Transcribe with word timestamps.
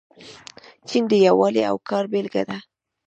چین 0.87 1.03
د 1.11 1.13
یووالي 1.25 1.61
او 1.69 1.75
کار 1.89 2.03
بیلګه 2.11 2.43
ده. 2.49 2.57